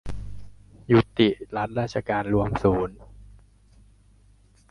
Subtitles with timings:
[0.91, 2.97] ยุติรัฐราชการรวมศูนย์